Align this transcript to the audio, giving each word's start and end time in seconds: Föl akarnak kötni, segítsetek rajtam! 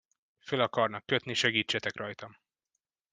Föl 0.39 0.61
akarnak 0.61 1.05
kötni, 1.05 1.33
segítsetek 1.33 1.95
rajtam! 1.95 2.37